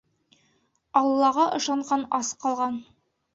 [1.01, 2.81] Аллаға ышанған ас ҡалған